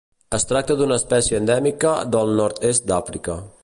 [0.37, 3.43] Es tracta d'una espècie endèmica del nord-est d'Àfrica.